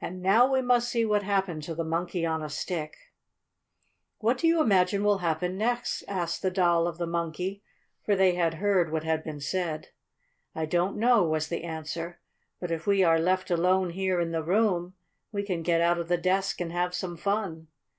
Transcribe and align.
And 0.00 0.22
now 0.22 0.50
we 0.50 0.62
must 0.62 0.88
see 0.88 1.04
what 1.04 1.22
happened 1.22 1.62
to 1.64 1.74
the 1.74 1.84
Monkey 1.84 2.24
on 2.24 2.42
a 2.42 2.48
Stick. 2.48 2.96
"What 4.16 4.38
do 4.38 4.46
you 4.46 4.62
imagine 4.62 5.04
will 5.04 5.18
happen 5.18 5.58
next?" 5.58 6.04
asked 6.08 6.40
the 6.40 6.50
Doll 6.50 6.86
of 6.86 6.96
the 6.96 7.06
Monkey, 7.06 7.62
for 8.02 8.16
they 8.16 8.32
had 8.34 8.54
heard 8.54 8.90
what 8.90 9.04
had 9.04 9.22
been 9.24 9.40
said. 9.40 9.88
"I 10.54 10.64
don't 10.64 10.96
know," 10.96 11.22
was 11.22 11.48
the 11.48 11.64
answer. 11.64 12.18
"But 12.60 12.70
if 12.70 12.86
we 12.86 13.04
are 13.04 13.18
left 13.18 13.50
alone 13.50 13.90
here 13.90 14.22
in 14.22 14.30
the 14.32 14.42
room 14.42 14.94
we 15.32 15.42
can 15.42 15.60
get 15.62 15.82
out 15.82 15.98
of 15.98 16.08
the 16.08 16.16
desk 16.16 16.58
and 16.62 16.72
have 16.72 16.94
some 16.94 17.18
fun." 17.18 17.68